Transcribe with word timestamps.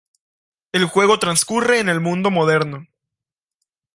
El 0.71 0.85
juego 0.85 1.19
transcurre 1.19 1.77
en 1.79 1.87
el 1.87 1.99
mundo 2.01 2.31
moderno. 2.31 2.87